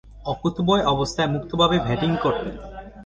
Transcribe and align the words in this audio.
অকুতোভয় 0.25 0.83
অবস্থায় 0.93 1.31
মুক্তভাবে 1.33 1.77
ব্যাটিং 1.85 2.11
করতেন। 2.23 2.53